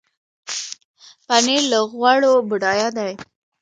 [1.25, 3.11] پنېر له غوړو بډایه دی.